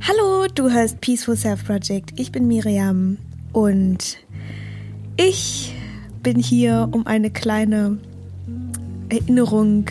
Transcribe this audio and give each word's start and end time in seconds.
Hallo, 0.00 0.46
du 0.54 0.70
hörst 0.70 1.00
Peaceful 1.00 1.36
Self 1.36 1.64
Project. 1.64 2.18
Ich 2.18 2.32
bin 2.32 2.46
Miriam 2.46 3.18
und 3.52 4.18
ich 5.16 5.74
bin 6.22 6.38
hier, 6.38 6.88
um 6.92 7.06
eine 7.06 7.30
kleine 7.30 7.98
Erinnerung 9.08 9.86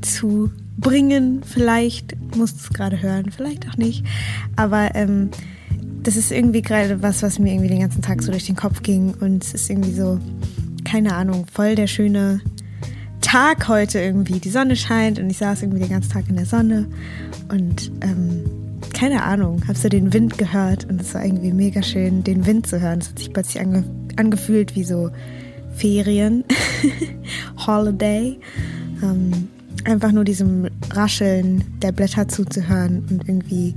zu 0.00 0.50
bringen. 0.78 1.42
Vielleicht 1.44 2.16
musst 2.34 2.56
du 2.56 2.60
es 2.62 2.70
gerade 2.70 3.02
hören, 3.02 3.30
vielleicht 3.30 3.68
auch 3.68 3.76
nicht. 3.76 4.04
Aber 4.56 4.94
ähm, 4.94 5.30
das 6.02 6.16
ist 6.16 6.32
irgendwie 6.32 6.62
gerade 6.62 7.02
was, 7.02 7.22
was 7.22 7.38
mir 7.38 7.52
irgendwie 7.52 7.68
den 7.68 7.80
ganzen 7.80 8.02
Tag 8.02 8.22
so 8.22 8.32
durch 8.32 8.46
den 8.46 8.56
Kopf 8.56 8.82
ging. 8.82 9.14
Und 9.20 9.44
es 9.44 9.54
ist 9.54 9.70
irgendwie 9.70 9.92
so, 9.92 10.18
keine 10.84 11.14
Ahnung, 11.14 11.46
voll 11.52 11.74
der 11.74 11.86
schöne 11.86 12.40
Tag 13.20 13.68
heute 13.68 14.00
irgendwie. 14.00 14.40
Die 14.40 14.50
Sonne 14.50 14.76
scheint 14.76 15.18
und 15.18 15.28
ich 15.28 15.38
saß 15.38 15.62
irgendwie 15.62 15.80
den 15.80 15.90
ganzen 15.90 16.10
Tag 16.10 16.28
in 16.28 16.36
der 16.36 16.46
Sonne. 16.46 16.88
Und 17.50 17.92
ähm, 18.00 18.65
keine 18.96 19.24
Ahnung, 19.24 19.60
habe 19.68 19.78
so 19.78 19.90
den 19.90 20.14
Wind 20.14 20.38
gehört 20.38 20.86
und 20.88 21.02
es 21.02 21.12
war 21.12 21.22
irgendwie 21.22 21.52
mega 21.52 21.82
schön, 21.82 22.24
den 22.24 22.46
Wind 22.46 22.66
zu 22.66 22.80
hören. 22.80 23.00
Es 23.00 23.10
hat 23.10 23.18
sich 23.18 23.30
plötzlich 23.30 23.60
ange 23.60 23.84
angefühlt 24.16 24.74
wie 24.74 24.84
so 24.84 25.10
Ferien, 25.74 26.44
Holiday. 27.66 28.38
Ähm, 29.02 29.48
einfach 29.84 30.12
nur 30.12 30.24
diesem 30.24 30.68
Rascheln 30.90 31.62
der 31.82 31.92
Blätter 31.92 32.26
zuzuhören 32.26 33.04
und 33.10 33.28
irgendwie 33.28 33.74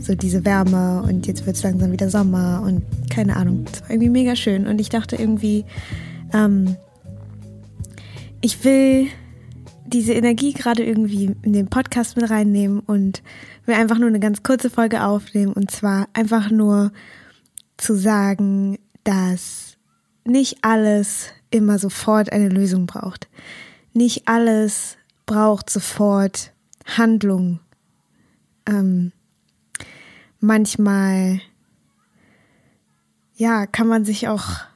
so 0.00 0.14
diese 0.14 0.44
Wärme 0.44 1.02
und 1.02 1.26
jetzt 1.26 1.44
wird 1.44 1.56
es 1.56 1.64
langsam 1.64 1.90
wieder 1.90 2.08
Sommer 2.08 2.62
und 2.64 2.84
keine 3.10 3.34
Ahnung. 3.34 3.64
Es 3.72 3.82
war 3.82 3.90
irgendwie 3.90 4.10
mega 4.10 4.36
schön 4.36 4.68
und 4.68 4.80
ich 4.80 4.90
dachte 4.90 5.16
irgendwie, 5.16 5.64
ähm, 6.32 6.76
ich 8.40 8.64
will 8.64 9.08
diese 9.90 10.12
Energie 10.14 10.52
gerade 10.52 10.84
irgendwie 10.84 11.36
in 11.42 11.52
den 11.52 11.68
Podcast 11.68 12.16
mit 12.16 12.30
reinnehmen 12.30 12.80
und 12.80 13.22
will 13.66 13.74
einfach 13.74 13.98
nur 13.98 14.08
eine 14.08 14.20
ganz 14.20 14.42
kurze 14.42 14.70
Folge 14.70 15.04
aufnehmen 15.04 15.52
und 15.52 15.70
zwar 15.70 16.08
einfach 16.12 16.50
nur 16.50 16.92
zu 17.76 17.94
sagen, 17.96 18.78
dass 19.04 19.76
nicht 20.24 20.58
alles 20.62 21.28
immer 21.50 21.78
sofort 21.78 22.32
eine 22.32 22.48
Lösung 22.48 22.86
braucht. 22.86 23.28
Nicht 23.92 24.28
alles 24.28 24.96
braucht 25.26 25.70
sofort 25.70 26.52
Handlung. 26.84 27.60
Ähm, 28.66 29.12
manchmal, 30.38 31.40
ja, 33.34 33.66
kann 33.66 33.88
man 33.88 34.04
sich 34.04 34.28
auch 34.28 34.69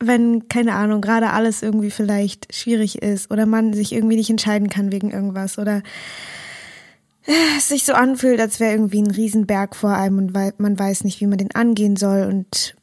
wenn, 0.00 0.48
keine 0.48 0.74
Ahnung, 0.74 1.00
gerade 1.00 1.30
alles 1.30 1.62
irgendwie 1.62 1.90
vielleicht 1.90 2.54
schwierig 2.54 3.02
ist 3.02 3.30
oder 3.30 3.46
man 3.46 3.72
sich 3.72 3.92
irgendwie 3.92 4.16
nicht 4.16 4.30
entscheiden 4.30 4.68
kann 4.68 4.92
wegen 4.92 5.10
irgendwas 5.10 5.58
oder 5.58 5.82
es 7.58 7.68
sich 7.68 7.84
so 7.84 7.92
anfühlt, 7.92 8.40
als 8.40 8.60
wäre 8.60 8.72
irgendwie 8.72 9.02
ein 9.02 9.10
Riesenberg 9.10 9.76
vor 9.76 9.94
einem 9.94 10.18
und 10.18 10.32
man 10.58 10.78
weiß 10.78 11.04
nicht, 11.04 11.20
wie 11.20 11.26
man 11.26 11.38
den 11.38 11.54
angehen 11.54 11.96
soll 11.96 12.24
und 12.24 12.74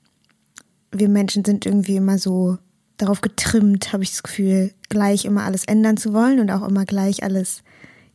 wir 0.91 1.09
Menschen 1.09 1.43
sind 1.43 1.65
irgendwie 1.65 1.95
immer 1.95 2.17
so 2.17 2.57
darauf 2.97 3.21
getrimmt, 3.21 3.91
habe 3.91 4.03
ich 4.03 4.11
das 4.11 4.23
Gefühl, 4.23 4.71
gleich 4.89 5.25
immer 5.25 5.43
alles 5.43 5.65
ändern 5.65 5.97
zu 5.97 6.13
wollen 6.13 6.39
und 6.39 6.51
auch 6.51 6.67
immer 6.67 6.85
gleich 6.85 7.23
alles 7.23 7.63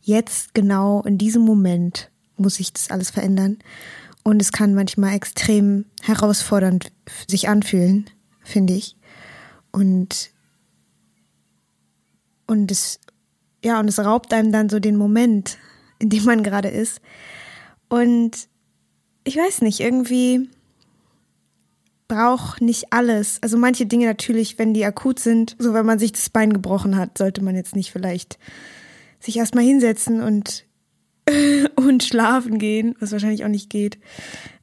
jetzt 0.01 0.53
genau 0.53 1.01
in 1.03 1.17
diesem 1.17 1.43
Moment 1.43 2.09
muss 2.37 2.55
sich 2.55 2.73
das 2.73 2.89
alles 2.89 3.11
verändern. 3.11 3.59
Und 4.23 4.41
es 4.41 4.51
kann 4.51 4.73
manchmal 4.73 5.15
extrem 5.15 5.85
herausfordernd 6.01 6.91
sich 7.27 7.49
anfühlen 7.49 8.09
finde 8.43 8.73
ich. 8.73 8.97
Und, 9.71 10.31
und 12.47 12.71
es, 12.71 12.99
ja, 13.63 13.79
und 13.79 13.87
es 13.87 13.99
raubt 13.99 14.33
einem 14.33 14.51
dann 14.51 14.69
so 14.69 14.79
den 14.79 14.97
Moment, 14.97 15.57
in 15.99 16.09
dem 16.09 16.25
man 16.25 16.43
gerade 16.43 16.69
ist. 16.69 17.01
Und 17.89 18.47
ich 19.23 19.37
weiß 19.37 19.61
nicht, 19.61 19.79
irgendwie 19.79 20.49
braucht 22.07 22.61
nicht 22.61 22.91
alles. 22.91 23.41
Also 23.41 23.57
manche 23.57 23.85
Dinge 23.85 24.05
natürlich, 24.05 24.59
wenn 24.59 24.73
die 24.73 24.83
akut 24.83 25.19
sind, 25.19 25.55
so 25.59 25.73
wenn 25.73 25.85
man 25.85 25.99
sich 25.99 26.11
das 26.11 26.29
Bein 26.29 26.51
gebrochen 26.51 26.97
hat, 26.97 27.17
sollte 27.17 27.41
man 27.41 27.55
jetzt 27.55 27.75
nicht 27.75 27.91
vielleicht 27.91 28.37
sich 29.21 29.37
erstmal 29.37 29.63
hinsetzen 29.63 30.21
und, 30.21 30.65
und 31.75 32.03
schlafen 32.03 32.59
gehen, 32.59 32.95
was 32.99 33.13
wahrscheinlich 33.13 33.45
auch 33.45 33.49
nicht 33.49 33.69
geht. 33.69 33.97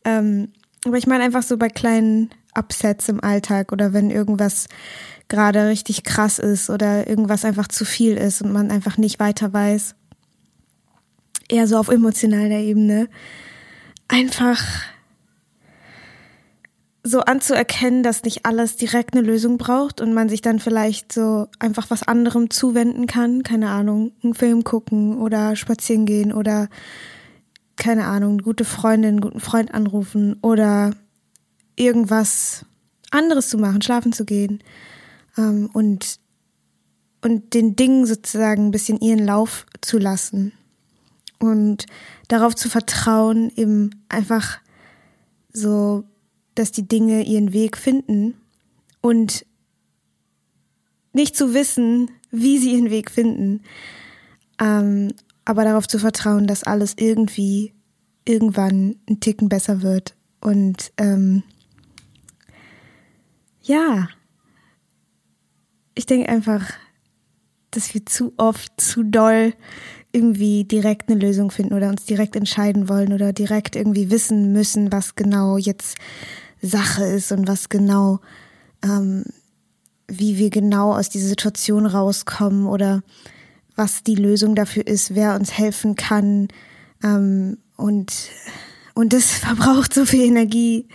Ähm, 0.05 0.53
aber 0.84 0.99
ich 0.99 1.06
meine 1.06 1.25
einfach 1.25 1.43
so 1.43 1.56
bei 1.56 1.69
kleinen 1.69 2.31
Upsets 2.55 3.09
im 3.09 3.23
Alltag 3.23 3.73
oder 3.73 3.93
wenn 3.93 4.11
irgendwas 4.11 4.67
gerade 5.29 5.69
richtig 5.69 6.05
krass 6.05 6.39
ist 6.39 6.71
oder 6.71 7.07
irgendwas 7.09 7.45
einfach 7.45 7.69
zu 7.69 7.85
viel 7.85 8.17
ist 8.17 8.43
und 8.43 8.53
man 8.53 8.71
einfach 8.71 8.97
nicht 8.97 9.21
weiter 9.21 9.53
weiß. 9.53 9.95
Eher 11.49 11.67
so 11.67 11.79
auf 11.79 11.89
emotionaler 11.89 12.59
Ebene. 12.59 13.09
Einfach 14.09 14.63
so 17.03 17.21
anzuerkennen, 17.21 18.03
dass 18.03 18.25
nicht 18.25 18.45
alles 18.45 18.77
direkt 18.77 19.15
eine 19.15 19.27
Lösung 19.27 19.57
braucht 19.57 20.01
und 20.01 20.13
man 20.13 20.29
sich 20.29 20.43
dann 20.43 20.59
vielleicht 20.59 21.13
so 21.13 21.49
einfach 21.59 21.91
was 21.91 22.03
anderem 22.03 22.51
zuwenden 22.51 23.07
kann. 23.07 23.43
Keine 23.43 23.71
Ahnung, 23.71 24.13
einen 24.23 24.35
Film 24.35 24.65
gucken 24.65 25.19
oder 25.19 25.57
spazieren 25.57 26.07
gehen 26.07 26.33
oder 26.33 26.69
keine 27.77 28.07
Ahnung, 28.07 28.39
gute 28.39 28.65
Freundin, 28.65 29.21
guten 29.21 29.41
Freund 29.41 29.73
anrufen 29.73 30.37
oder 30.43 30.91
irgendwas 31.78 32.65
anderes 33.11 33.49
zu 33.49 33.59
machen, 33.59 33.83
schlafen 33.83 34.12
zu 34.12 34.25
gehen 34.25 34.62
ähm, 35.37 35.71
und, 35.72 36.19
und 37.22 37.55
den 37.55 37.77
Dingen 37.77 38.06
sozusagen 38.06 38.66
ein 38.66 38.71
bisschen 38.71 39.00
ihren 39.00 39.25
Lauf 39.25 39.66
zu 39.81 39.99
lassen 39.99 40.53
und 41.38 41.87
darauf 42.28 42.55
zu 42.55 42.69
vertrauen, 42.69 43.53
eben 43.56 43.91
einfach 44.09 44.59
so, 45.53 46.05
dass 46.55 46.72
die 46.72 46.87
Dinge 46.87 47.25
ihren 47.25 47.53
Weg 47.53 47.77
finden 47.77 48.34
und 49.00 49.47
nicht 51.12 51.37
zu 51.37 51.55
wissen, 51.55 52.11
wie 52.31 52.59
sie 52.59 52.72
ihren 52.72 52.91
Weg 52.91 53.11
finden, 53.11 53.62
ähm, 54.61 55.12
aber 55.44 55.65
darauf 55.65 55.88
zu 55.88 55.99
vertrauen, 55.99 56.47
dass 56.47 56.65
alles 56.65 56.94
irgendwie 56.99 57.72
irgendwann 58.25 58.97
ein 59.09 59.21
Ticken 59.21 59.49
besser 59.49 59.81
wird 59.81 60.15
und 60.41 60.93
ähm, 60.99 61.43
ja, 63.69 64.09
ich 65.95 66.06
denke 66.06 66.29
einfach, 66.29 66.62
dass 67.71 67.93
wir 67.93 68.06
zu 68.06 68.33
oft, 68.39 68.81
zu 68.81 69.03
doll 69.03 69.53
irgendwie 70.11 70.65
direkt 70.65 71.11
eine 71.11 71.21
Lösung 71.21 71.51
finden 71.51 71.75
oder 71.75 71.91
uns 71.91 72.06
direkt 72.06 72.34
entscheiden 72.34 72.89
wollen 72.89 73.12
oder 73.12 73.33
direkt 73.33 73.77
irgendwie 73.77 74.11
wissen 74.11 74.53
müssen, 74.53 74.91
was 74.91 75.17
genau 75.17 75.59
jetzt 75.59 75.99
Sache 76.62 77.05
ist 77.05 77.31
und 77.31 77.47
was 77.47 77.69
genau, 77.69 78.21
ähm, 78.83 79.25
wie 80.09 80.39
wir 80.39 80.49
genau 80.49 80.95
aus 80.95 81.11
dieser 81.11 81.29
Situation 81.29 81.85
rauskommen 81.85 82.67
oder 82.67 83.03
was 83.77 84.03
die 84.03 84.15
Lösung 84.15 84.55
dafür 84.55 84.87
ist, 84.87 85.15
wer 85.15 85.35
uns 85.35 85.53
helfen 85.53 85.95
kann. 85.95 86.49
Ähm, 87.05 87.59
und, 87.77 88.31
und 88.95 89.12
das 89.12 89.31
verbraucht 89.39 89.93
so 89.93 90.06
viel 90.06 90.25
Energie 90.25 90.89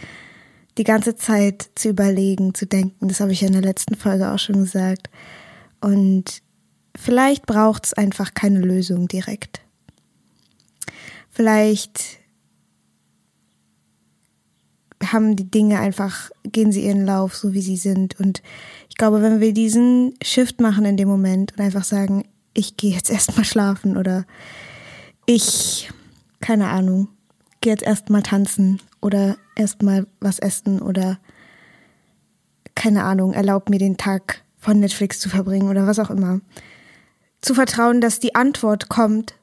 die 0.77 0.83
ganze 0.83 1.15
Zeit 1.15 1.69
zu 1.75 1.89
überlegen, 1.89 2.53
zu 2.53 2.65
denken. 2.65 3.07
Das 3.07 3.19
habe 3.19 3.31
ich 3.31 3.41
ja 3.41 3.47
in 3.47 3.53
der 3.53 3.61
letzten 3.61 3.95
Folge 3.95 4.31
auch 4.31 4.39
schon 4.39 4.59
gesagt. 4.59 5.09
Und 5.81 6.41
vielleicht 6.95 7.45
braucht 7.45 7.85
es 7.85 7.93
einfach 7.93 8.33
keine 8.33 8.59
Lösung 8.59 9.07
direkt. 9.07 9.61
Vielleicht 11.29 12.19
haben 15.11 15.35
die 15.35 15.49
Dinge 15.49 15.79
einfach, 15.79 16.29
gehen 16.43 16.71
sie 16.71 16.85
ihren 16.85 17.05
Lauf, 17.05 17.35
so 17.35 17.53
wie 17.53 17.61
sie 17.61 17.77
sind. 17.77 18.19
Und 18.19 18.41
ich 18.89 18.95
glaube, 18.95 19.21
wenn 19.21 19.41
wir 19.41 19.53
diesen 19.53 20.13
Shift 20.23 20.61
machen 20.61 20.85
in 20.85 20.97
dem 20.97 21.07
Moment 21.07 21.53
und 21.53 21.61
einfach 21.61 21.83
sagen, 21.83 22.23
ich 22.53 22.77
gehe 22.77 22.93
jetzt 22.93 23.09
erstmal 23.09 23.45
schlafen 23.45 23.97
oder 23.97 24.25
ich, 25.25 25.89
keine 26.39 26.69
Ahnung, 26.69 27.09
gehe 27.61 27.73
jetzt 27.73 27.83
erstmal 27.83 28.23
tanzen 28.23 28.81
oder 29.01 29.37
erstmal 29.55 30.07
was 30.19 30.39
essen 30.39 30.81
oder 30.81 31.19
keine 32.75 33.03
Ahnung, 33.03 33.33
erlaubt 33.33 33.69
mir 33.69 33.79
den 33.79 33.97
Tag 33.97 34.41
von 34.57 34.79
Netflix 34.79 35.19
zu 35.19 35.29
verbringen 35.29 35.69
oder 35.69 35.85
was 35.87 35.99
auch 35.99 36.09
immer. 36.09 36.41
Zu 37.41 37.53
vertrauen, 37.53 38.01
dass 38.01 38.19
die 38.19 38.35
Antwort 38.35 38.89
kommt 38.89 39.35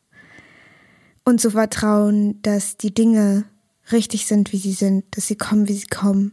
und 1.25 1.41
zu 1.41 1.51
vertrauen, 1.51 2.41
dass 2.43 2.77
die 2.77 2.95
Dinge 2.95 3.45
richtig 3.93 4.27
sind, 4.27 4.53
wie 4.53 4.59
sie 4.59 4.73
sind, 4.73 5.05
dass 5.17 5.27
sie 5.27 5.37
kommen, 5.37 5.69
wie 5.69 5.75
sie 5.75 5.87
kommen 5.87 6.33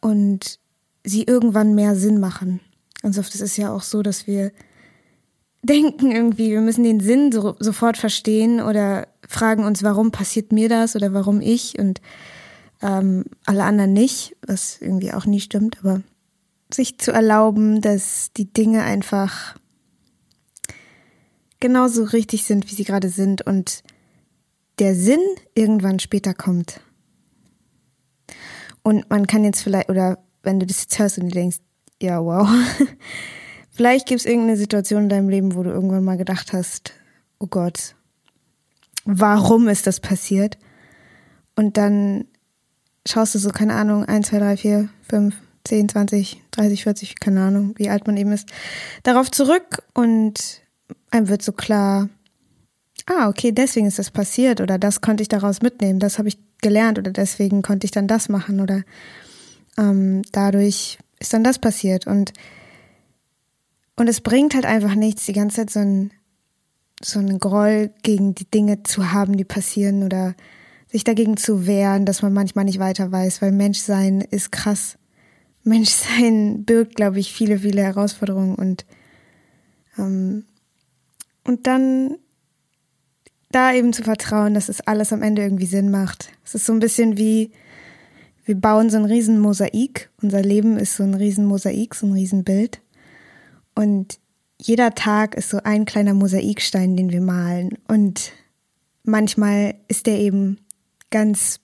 und 0.00 0.58
sie 1.04 1.24
irgendwann 1.24 1.74
mehr 1.74 1.94
Sinn 1.96 2.20
machen. 2.20 2.60
Ganz 3.02 3.18
oft 3.18 3.34
ist 3.34 3.40
es 3.40 3.56
ja 3.56 3.72
auch 3.72 3.82
so, 3.82 4.02
dass 4.02 4.26
wir 4.26 4.52
denken 5.62 6.10
irgendwie, 6.10 6.50
wir 6.50 6.60
müssen 6.60 6.84
den 6.84 7.00
Sinn 7.00 7.32
so, 7.32 7.56
sofort 7.58 7.96
verstehen 7.96 8.60
oder 8.60 9.08
fragen 9.28 9.64
uns, 9.64 9.82
warum 9.82 10.10
passiert 10.10 10.52
mir 10.52 10.68
das 10.68 10.96
oder 10.96 11.12
warum 11.12 11.40
ich 11.40 11.78
und 11.78 12.00
ähm, 12.82 13.24
alle 13.46 13.64
anderen 13.64 13.92
nicht, 13.92 14.36
was 14.46 14.80
irgendwie 14.80 15.12
auch 15.12 15.24
nie 15.24 15.40
stimmt, 15.40 15.78
aber 15.80 16.02
sich 16.72 16.98
zu 16.98 17.12
erlauben, 17.12 17.80
dass 17.80 18.32
die 18.36 18.52
Dinge 18.52 18.82
einfach 18.82 19.56
genauso 21.60 22.04
richtig 22.04 22.44
sind, 22.44 22.70
wie 22.70 22.74
sie 22.74 22.84
gerade 22.84 23.08
sind 23.08 23.42
und 23.42 23.82
der 24.78 24.94
Sinn 24.94 25.20
irgendwann 25.54 26.00
später 26.00 26.34
kommt. 26.34 26.80
Und 28.82 29.08
man 29.10 29.26
kann 29.26 29.44
jetzt 29.44 29.62
vielleicht, 29.62 29.88
oder 29.88 30.18
wenn 30.42 30.58
du 30.58 30.66
das 30.66 30.82
jetzt 30.82 30.98
hörst 30.98 31.18
und 31.18 31.26
du 31.26 31.34
denkst, 31.34 31.58
ja, 32.00 32.22
wow, 32.22 32.48
vielleicht 33.70 34.08
gibt 34.08 34.20
es 34.20 34.26
irgendeine 34.26 34.56
Situation 34.56 35.04
in 35.04 35.08
deinem 35.08 35.28
Leben, 35.28 35.54
wo 35.54 35.62
du 35.62 35.70
irgendwann 35.70 36.04
mal 36.04 36.16
gedacht 36.16 36.52
hast, 36.52 36.92
oh 37.38 37.46
Gott, 37.46 37.94
warum 39.04 39.68
ist 39.68 39.86
das 39.86 40.00
passiert? 40.00 40.58
Und 41.54 41.76
dann 41.76 42.24
schaust 43.06 43.34
du 43.34 43.38
so, 43.38 43.50
keine 43.50 43.74
Ahnung, 43.74 44.04
1, 44.04 44.28
2, 44.28 44.38
3, 44.38 44.56
4, 44.56 44.88
5, 45.08 45.34
10, 45.64 45.88
20, 45.88 46.42
30, 46.50 46.82
40, 46.82 47.20
keine 47.20 47.42
Ahnung, 47.42 47.74
wie 47.76 47.88
alt 47.88 48.06
man 48.06 48.16
eben 48.16 48.32
ist, 48.32 48.48
darauf 49.02 49.30
zurück 49.30 49.82
und 49.94 50.62
einem 51.10 51.28
wird 51.28 51.42
so 51.42 51.52
klar, 51.52 52.08
ah, 53.06 53.28
okay, 53.28 53.52
deswegen 53.52 53.86
ist 53.86 53.98
das 53.98 54.10
passiert 54.10 54.60
oder 54.60 54.78
das 54.78 55.00
konnte 55.00 55.22
ich 55.22 55.28
daraus 55.28 55.62
mitnehmen, 55.62 55.98
das 55.98 56.18
habe 56.18 56.28
ich 56.28 56.38
gelernt 56.60 56.98
oder 56.98 57.10
deswegen 57.10 57.62
konnte 57.62 57.84
ich 57.84 57.90
dann 57.90 58.06
das 58.06 58.28
machen 58.28 58.60
oder 58.60 58.82
ähm, 59.78 60.22
dadurch 60.32 60.98
ist 61.18 61.32
dann 61.32 61.44
das 61.44 61.58
passiert 61.58 62.06
und 62.06 62.32
und 63.94 64.08
es 64.08 64.20
bringt 64.20 64.54
halt 64.54 64.64
einfach 64.64 64.94
nichts, 64.94 65.26
die 65.26 65.32
ganze 65.32 65.56
Zeit 65.56 65.70
so 65.70 65.80
ein 65.80 66.12
so 67.04 67.18
einen 67.18 67.38
Groll 67.38 67.90
gegen 68.02 68.34
die 68.34 68.48
Dinge 68.48 68.84
zu 68.84 69.12
haben, 69.12 69.36
die 69.36 69.44
passieren 69.44 70.04
oder 70.04 70.34
sich 70.92 71.04
dagegen 71.04 71.38
zu 71.38 71.66
wehren, 71.66 72.04
dass 72.04 72.22
man 72.22 72.34
manchmal 72.34 72.66
nicht 72.66 72.78
weiter 72.78 73.10
weiß, 73.10 73.40
weil 73.40 73.50
Menschsein 73.50 74.20
ist 74.20 74.52
krass. 74.52 74.98
Menschsein 75.64 76.64
birgt, 76.64 76.96
glaube 76.96 77.18
ich, 77.18 77.32
viele, 77.32 77.58
viele 77.58 77.82
Herausforderungen 77.82 78.54
und 78.54 78.84
ähm, 79.98 80.44
und 81.44 81.66
dann 81.66 82.16
da 83.50 83.72
eben 83.72 83.92
zu 83.92 84.02
vertrauen, 84.02 84.54
dass 84.54 84.68
es 84.68 84.80
alles 84.82 85.12
am 85.12 85.22
Ende 85.22 85.42
irgendwie 85.42 85.66
Sinn 85.66 85.90
macht. 85.90 86.30
Es 86.44 86.54
ist 86.54 86.66
so 86.66 86.72
ein 86.72 86.80
bisschen 86.80 87.18
wie, 87.18 87.50
wir 88.44 88.54
bauen 88.54 88.90
so 88.90 88.96
ein 88.96 89.04
riesen 89.04 89.40
Mosaik. 89.40 90.10
Unser 90.22 90.42
Leben 90.42 90.78
ist 90.78 90.96
so 90.96 91.02
ein 91.02 91.14
riesen 91.14 91.44
Mosaik, 91.44 91.94
so 91.94 92.06
ein 92.06 92.12
riesen 92.12 92.44
Bild. 92.44 92.80
Und 93.74 94.18
jeder 94.60 94.94
Tag 94.94 95.34
ist 95.34 95.50
so 95.50 95.58
ein 95.64 95.84
kleiner 95.84 96.14
Mosaikstein, 96.14 96.96
den 96.96 97.10
wir 97.10 97.20
malen. 97.20 97.76
Und 97.88 98.32
manchmal 99.02 99.74
ist 99.88 100.06
der 100.06 100.18
eben 100.18 100.58
ganz 101.12 101.60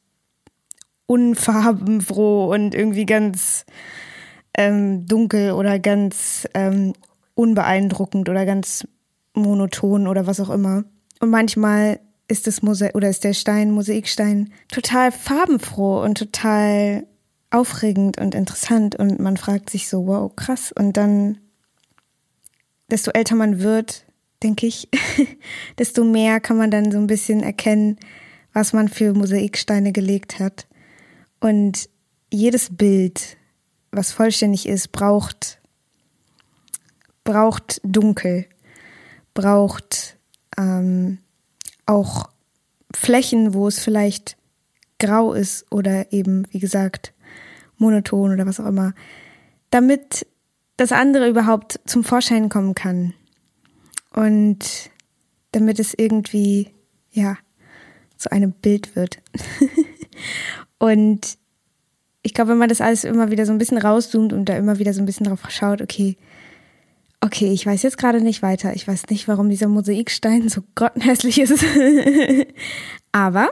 unfarbenfroh 1.06 2.52
und 2.54 2.74
irgendwie 2.74 3.06
ganz 3.06 3.64
ähm, 4.54 5.06
dunkel 5.06 5.52
oder 5.52 5.80
ganz 5.80 6.46
ähm, 6.54 6.92
unbeeindruckend 7.34 8.28
oder 8.28 8.46
ganz 8.46 8.86
monoton 9.34 10.06
oder 10.06 10.26
was 10.26 10.38
auch 10.38 10.50
immer. 10.50 10.84
Und 11.20 11.30
manchmal 11.30 11.98
ist 12.28 12.46
das 12.46 12.62
Mosaik 12.62 12.94
oder 12.94 13.08
ist 13.08 13.24
der 13.24 13.32
Stein, 13.32 13.70
Mosaikstein, 13.70 14.52
total 14.70 15.10
farbenfroh 15.10 16.02
und 16.02 16.18
total 16.18 17.06
aufregend 17.50 18.18
und 18.18 18.34
interessant 18.34 18.96
und 18.96 19.18
man 19.18 19.38
fragt 19.38 19.70
sich 19.70 19.88
so, 19.88 20.06
wow, 20.06 20.30
krass. 20.34 20.72
Und 20.72 20.96
dann, 20.98 21.38
desto 22.90 23.10
älter 23.12 23.34
man 23.34 23.60
wird, 23.60 24.04
denke 24.42 24.66
ich, 24.66 24.88
desto 25.78 26.04
mehr 26.04 26.40
kann 26.40 26.58
man 26.58 26.70
dann 26.70 26.92
so 26.92 26.98
ein 26.98 27.06
bisschen 27.06 27.42
erkennen, 27.42 27.98
was 28.58 28.72
man 28.72 28.88
für 28.88 29.14
Mosaiksteine 29.14 29.92
gelegt 29.92 30.40
hat. 30.40 30.66
Und 31.38 31.88
jedes 32.28 32.76
Bild, 32.76 33.36
was 33.92 34.10
vollständig 34.10 34.66
ist, 34.66 34.90
braucht, 34.90 35.60
braucht 37.22 37.80
dunkel, 37.84 38.46
braucht 39.32 40.18
ähm, 40.56 41.18
auch 41.86 42.30
Flächen, 42.92 43.54
wo 43.54 43.68
es 43.68 43.78
vielleicht 43.78 44.36
grau 44.98 45.34
ist 45.34 45.70
oder 45.70 46.12
eben, 46.12 46.44
wie 46.50 46.58
gesagt, 46.58 47.14
monoton 47.76 48.32
oder 48.32 48.44
was 48.44 48.58
auch 48.58 48.66
immer, 48.66 48.92
damit 49.70 50.26
das 50.76 50.90
andere 50.90 51.28
überhaupt 51.28 51.78
zum 51.86 52.02
Vorschein 52.02 52.48
kommen 52.48 52.74
kann. 52.74 53.14
Und 54.12 54.90
damit 55.52 55.78
es 55.78 55.94
irgendwie, 55.94 56.72
ja, 57.12 57.38
zu 58.18 58.30
einem 58.30 58.52
Bild 58.52 58.94
wird. 58.96 59.18
und 60.78 61.38
ich 62.22 62.34
glaube, 62.34 62.50
wenn 62.50 62.58
man 62.58 62.68
das 62.68 62.80
alles 62.80 63.04
immer 63.04 63.30
wieder 63.30 63.46
so 63.46 63.52
ein 63.52 63.58
bisschen 63.58 63.78
rauszoomt 63.78 64.32
und 64.32 64.46
da 64.46 64.56
immer 64.56 64.78
wieder 64.78 64.92
so 64.92 65.00
ein 65.00 65.06
bisschen 65.06 65.26
drauf 65.26 65.40
schaut, 65.48 65.80
okay, 65.80 66.16
Okay, 67.20 67.52
ich 67.52 67.66
weiß 67.66 67.82
jetzt 67.82 67.98
gerade 67.98 68.20
nicht 68.20 68.42
weiter. 68.42 68.74
Ich 68.74 68.86
weiß 68.86 69.08
nicht, 69.10 69.26
warum 69.26 69.48
dieser 69.48 69.68
Mosaikstein 69.68 70.48
so 70.48 70.62
grottenhässlich 70.76 71.40
ist. 71.40 71.64
Aber 73.12 73.50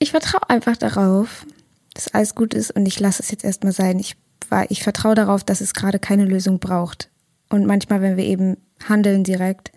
ich 0.00 0.10
vertraue 0.10 0.48
einfach 0.50 0.76
darauf, 0.76 1.46
dass 1.94 2.08
alles 2.08 2.34
gut 2.34 2.52
ist 2.52 2.72
und 2.72 2.86
ich 2.86 2.98
lasse 2.98 3.22
es 3.22 3.30
jetzt 3.30 3.44
erstmal 3.44 3.72
sein. 3.72 3.98
Ich, 4.00 4.16
ich 4.70 4.82
vertraue 4.82 5.14
darauf, 5.14 5.44
dass 5.44 5.60
es 5.60 5.72
gerade 5.72 6.00
keine 6.00 6.24
Lösung 6.24 6.58
braucht. 6.58 7.10
Und 7.48 7.64
manchmal, 7.64 8.02
wenn 8.02 8.16
wir 8.16 8.24
eben 8.24 8.56
handeln 8.88 9.22
direkt, 9.22 9.70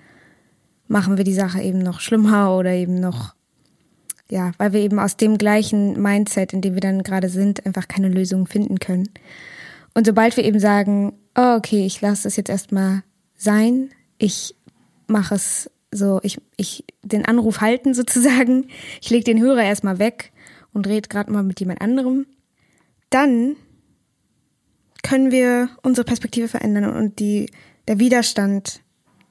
machen 0.91 1.17
wir 1.17 1.23
die 1.23 1.33
Sache 1.33 1.61
eben 1.61 1.79
noch 1.79 2.01
schlimmer 2.01 2.55
oder 2.55 2.71
eben 2.73 2.99
noch, 2.99 3.33
ja, 4.29 4.51
weil 4.57 4.73
wir 4.73 4.81
eben 4.81 4.99
aus 4.99 5.15
dem 5.15 5.38
gleichen 5.38 5.99
Mindset, 6.01 6.53
in 6.53 6.61
dem 6.61 6.73
wir 6.73 6.81
dann 6.81 7.03
gerade 7.03 7.29
sind, 7.29 7.65
einfach 7.65 7.88
keine 7.88 8.09
Lösung 8.09 8.45
finden 8.45 8.79
können. 8.79 9.09
Und 9.93 10.05
sobald 10.05 10.35
wir 10.35 10.43
eben 10.43 10.59
sagen, 10.59 11.13
oh, 11.38 11.55
okay, 11.55 11.85
ich 11.85 12.01
lasse 12.01 12.27
es 12.27 12.35
jetzt 12.35 12.49
erstmal 12.49 13.03
sein, 13.35 13.89
ich 14.17 14.55
mache 15.07 15.35
es 15.35 15.71
so, 15.91 16.19
ich, 16.23 16.39
ich 16.57 16.85
den 17.03 17.25
Anruf 17.25 17.61
halten 17.61 17.93
sozusagen, 17.93 18.67
ich 19.01 19.09
lege 19.09 19.23
den 19.23 19.41
Hörer 19.41 19.63
erstmal 19.63 19.97
weg 19.97 20.31
und 20.73 20.88
rede 20.88 21.07
gerade 21.07 21.31
mal 21.31 21.43
mit 21.43 21.59
jemand 21.59 21.81
anderem, 21.81 22.25
dann 23.09 23.55
können 25.03 25.31
wir 25.31 25.69
unsere 25.83 26.05
Perspektive 26.05 26.47
verändern 26.47 26.95
und 26.95 27.19
die, 27.19 27.49
der 27.88 27.99
Widerstand 27.99 28.81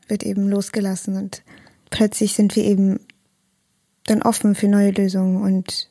wird 0.09 0.23
eben 0.25 0.49
losgelassen 0.49 1.17
und 1.17 1.43
plötzlich 1.91 2.35
sind 2.35 2.57
wir 2.57 2.65
eben 2.65 3.01
dann 4.07 4.23
offen 4.23 4.55
für 4.55 4.69
neue 4.69 4.91
Lösungen 4.91 5.43
und 5.43 5.89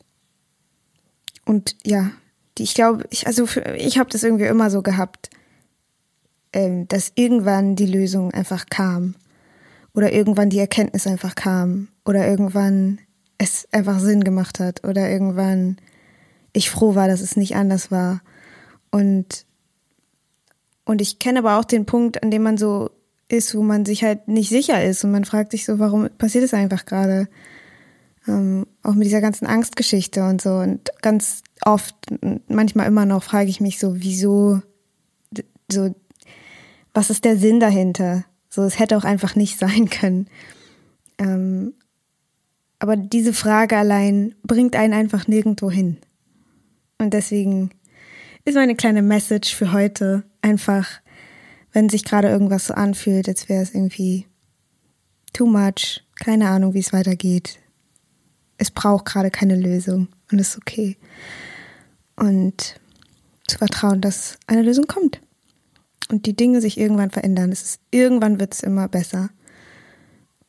und 1.45 1.75
ja, 1.85 2.11
die 2.57 2.63
ich 2.63 2.73
glaube, 2.73 3.05
ich, 3.09 3.25
also 3.25 3.45
für, 3.45 3.75
ich 3.75 3.97
habe 3.97 4.09
das 4.09 4.23
irgendwie 4.23 4.45
immer 4.45 4.69
so 4.69 4.81
gehabt, 4.81 5.29
ähm, 6.53 6.87
dass 6.87 7.11
irgendwann 7.15 7.75
die 7.75 7.85
Lösung 7.85 8.31
einfach 8.31 8.65
kam 8.69 9.15
oder 9.93 10.11
irgendwann 10.11 10.49
die 10.49 10.59
Erkenntnis 10.59 11.07
einfach 11.07 11.35
kam 11.35 11.87
oder 12.05 12.27
irgendwann 12.27 12.99
es 13.37 13.67
einfach 13.71 13.99
Sinn 13.99 14.23
gemacht 14.23 14.59
hat 14.59 14.83
oder 14.83 15.09
irgendwann 15.09 15.77
ich 16.53 16.69
froh 16.69 16.95
war, 16.95 17.07
dass 17.07 17.21
es 17.21 17.35
nicht 17.35 17.55
anders 17.55 17.91
war. 17.91 18.21
Und 18.91 19.45
und 20.85 21.01
ich 21.01 21.19
kenne 21.19 21.39
aber 21.39 21.59
auch 21.59 21.65
den 21.65 21.85
Punkt, 21.85 22.23
an 22.23 22.31
dem 22.31 22.41
man 22.41 22.57
so 22.57 22.89
ist, 23.29 23.55
wo 23.55 23.61
man 23.61 23.85
sich 23.85 24.03
halt 24.03 24.27
nicht 24.27 24.49
sicher 24.49 24.83
ist 24.83 25.03
und 25.03 25.11
man 25.11 25.23
fragt 25.23 25.51
sich 25.51 25.63
so, 25.63 25.79
warum 25.79 26.09
passiert 26.17 26.43
es 26.43 26.53
einfach 26.53 26.85
gerade? 26.85 27.27
Ähm, 28.27 28.65
auch 28.83 28.95
mit 28.95 29.05
dieser 29.05 29.21
ganzen 29.21 29.45
Angstgeschichte 29.45 30.23
und 30.23 30.41
so. 30.41 30.55
Und 30.55 30.89
ganz 31.01 31.43
oft, 31.63 31.95
manchmal 32.47 32.87
immer 32.87 33.05
noch, 33.05 33.23
frage 33.23 33.49
ich 33.49 33.61
mich 33.61 33.79
so, 33.79 34.01
wieso, 34.01 34.61
so, 35.71 35.95
was 36.93 37.09
ist 37.09 37.23
der 37.23 37.37
Sinn 37.37 37.59
dahinter? 37.59 38.25
So, 38.49 38.63
es 38.63 38.79
hätte 38.79 38.97
auch 38.97 39.03
einfach 39.03 39.35
nicht 39.35 39.59
sein 39.59 39.89
können. 39.89 40.27
Ähm, 41.19 41.73
aber 42.79 42.95
diese 42.97 43.33
Frage 43.33 43.77
allein 43.77 44.35
bringt 44.43 44.75
einen 44.75 44.93
einfach 44.93 45.27
nirgendwo 45.27 45.69
hin. 45.69 45.97
Und 46.97 47.13
deswegen 47.13 47.71
ist 48.45 48.55
meine 48.55 48.75
kleine 48.75 49.01
Message 49.01 49.53
für 49.53 49.71
heute 49.71 50.23
einfach, 50.41 50.87
wenn 51.71 51.89
sich 51.89 52.03
gerade 52.03 52.29
irgendwas 52.29 52.67
so 52.67 52.73
anfühlt, 52.73 53.27
als 53.27 53.49
wäre 53.49 53.61
es 53.61 53.73
irgendwie 53.73 54.27
too 55.33 55.45
much, 55.45 56.03
keine 56.15 56.49
Ahnung, 56.49 56.73
wie 56.73 56.79
es 56.79 56.93
weitergeht, 56.93 57.59
es 58.57 58.71
braucht 58.71 59.05
gerade 59.05 59.31
keine 59.31 59.55
Lösung 59.55 60.09
und 60.31 60.39
ist 60.39 60.57
okay. 60.57 60.97
Und 62.15 62.79
zu 63.47 63.57
vertrauen, 63.57 64.01
dass 64.01 64.37
eine 64.47 64.61
Lösung 64.61 64.85
kommt. 64.85 65.21
Und 66.09 66.25
die 66.25 66.35
Dinge 66.35 66.59
sich 66.59 66.77
irgendwann 66.77 67.11
verändern. 67.11 67.51
Es 67.51 67.63
ist, 67.63 67.81
irgendwann 67.91 68.39
wird 68.39 68.53
es 68.53 68.63
immer 68.63 68.87
besser. 68.87 69.29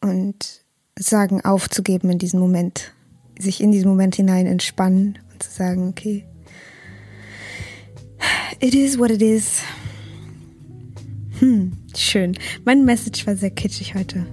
Und 0.00 0.64
sagen, 0.98 1.44
aufzugeben 1.44 2.10
in 2.10 2.18
diesem 2.18 2.40
Moment. 2.40 2.92
Sich 3.38 3.60
in 3.60 3.72
diesen 3.72 3.88
Moment 3.88 4.16
hinein 4.16 4.46
entspannen 4.46 5.18
und 5.32 5.42
zu 5.42 5.50
sagen, 5.50 5.88
okay, 5.88 6.26
it 8.60 8.74
is 8.74 8.98
what 8.98 9.10
it 9.10 9.22
is. 9.22 9.62
Hm, 11.40 11.72
schön. 11.96 12.36
Mein 12.64 12.84
Message 12.84 13.26
war 13.26 13.34
sehr 13.34 13.50
kitschig 13.50 13.94
heute. 13.94 14.26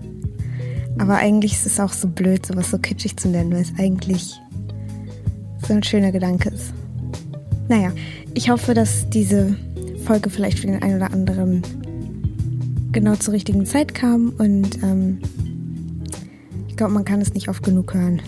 Aber 0.99 1.15
eigentlich 1.15 1.53
ist 1.53 1.65
es 1.65 1.79
auch 1.79 1.93
so 1.93 2.07
blöd, 2.07 2.45
sowas 2.45 2.69
so 2.69 2.77
kitschig 2.77 3.17
zu 3.17 3.29
nennen, 3.29 3.51
weil 3.51 3.61
es 3.61 3.73
eigentlich 3.77 4.39
so 5.67 5.73
ein 5.73 5.83
schöner 5.83 6.11
Gedanke 6.11 6.49
ist. 6.49 6.73
Naja, 7.69 7.91
ich 8.33 8.49
hoffe, 8.49 8.73
dass 8.73 9.09
diese 9.09 9.55
Folge 10.05 10.29
vielleicht 10.29 10.59
für 10.59 10.67
den 10.67 10.81
einen 10.81 10.97
oder 10.97 11.11
anderen 11.11 11.61
genau 12.91 13.15
zur 13.15 13.33
richtigen 13.33 13.65
Zeit 13.65 13.93
kam 13.93 14.33
und 14.37 14.81
ähm, 14.83 15.19
glaube, 16.77 16.93
man 16.93 17.03
kann 17.03 17.19
es 17.19 17.33
nicht 17.33 17.49
oft 17.49 17.63
genug 17.63 17.93
hören. 17.93 18.21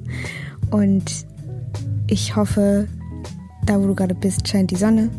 und 0.70 1.26
ich 2.06 2.36
hoffe, 2.36 2.86
da 3.66 3.80
wo 3.82 3.86
du 3.86 3.94
gerade 3.94 4.14
bist, 4.14 4.46
scheint 4.46 4.70
die 4.70 4.76
Sonne. 4.76 5.10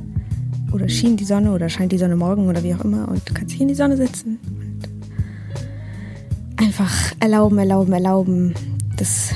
Oder 0.72 0.88
schien 0.88 1.18
die 1.18 1.26
Sonne 1.26 1.52
oder 1.52 1.70
scheint 1.70 1.92
die 1.92 1.98
Sonne 1.98 2.16
morgen 2.16 2.48
oder 2.48 2.64
wie 2.64 2.74
auch 2.74 2.84
immer. 2.84 3.08
Und 3.08 3.28
du 3.28 3.34
kannst 3.34 3.54
hier 3.54 3.64
in 3.64 3.70
die 3.70 3.76
Sonne 3.76 3.98
sitzen 3.98 4.40
und 4.48 4.88
einfach 6.58 7.14
erlauben, 7.20 7.58
erlauben, 7.58 7.94
erlauben, 7.94 8.54
dass 8.98 9.32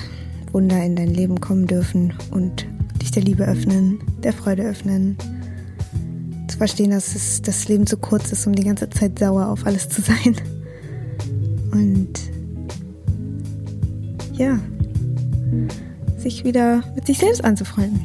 Wunder 0.51 0.83
in 0.83 0.95
dein 0.95 1.13
Leben 1.13 1.41
kommen 1.41 1.65
dürfen 1.65 2.13
und 2.31 2.67
dich 3.01 3.11
der 3.11 3.23
Liebe 3.23 3.45
öffnen, 3.45 3.99
der 4.23 4.33
Freude 4.33 4.63
öffnen. 4.63 5.17
Zu 6.47 6.57
verstehen, 6.57 6.91
dass 6.91 7.15
es, 7.15 7.41
das 7.41 7.67
Leben 7.67 7.87
zu 7.87 7.97
kurz 7.97 8.31
ist, 8.31 8.45
um 8.45 8.53
die 8.53 8.63
ganze 8.63 8.89
Zeit 8.89 9.17
sauer 9.17 9.47
auf 9.47 9.65
alles 9.65 9.89
zu 9.89 10.01
sein. 10.01 10.35
Und 11.71 12.19
ja, 14.33 14.59
sich 16.17 16.43
wieder 16.43 16.83
mit 16.95 17.07
sich 17.07 17.17
selbst 17.17 17.43
anzufreunden 17.43 18.01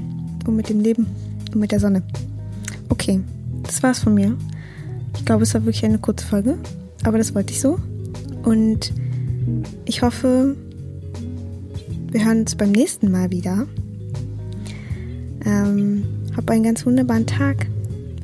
und 0.47 0.57
mit 0.57 0.69
dem 0.69 0.81
Leben 0.81 1.07
und 1.53 1.61
mit 1.61 1.73
der 1.73 1.81
Sonne. 1.81 2.03
Okay, 3.09 3.23
das 3.63 3.83
war's 3.83 4.01
von 4.01 4.13
mir. 4.13 4.37
Ich 5.17 5.25
glaube, 5.25 5.43
es 5.43 5.55
war 5.55 5.65
wirklich 5.65 5.83
eine 5.83 5.97
kurze 5.97 6.27
Folge, 6.27 6.59
aber 7.05 7.17
das 7.17 7.35
wollte 7.35 7.55
ich 7.55 7.61
so. 7.63 7.79
Und 8.43 8.93
ich 9.87 10.03
hoffe, 10.03 10.55
wir 12.11 12.23
hören 12.23 12.41
uns 12.41 12.55
beim 12.55 12.71
nächsten 12.71 13.11
Mal 13.11 13.31
wieder. 13.31 13.67
Ähm, 15.47 16.05
hab 16.37 16.51
einen 16.51 16.65
ganz 16.65 16.85
wunderbaren 16.85 17.27
Tag. 17.27 17.67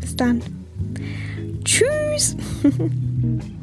Bis 0.03 0.17
dann. 0.17 0.43
Tschüss. 1.65 2.37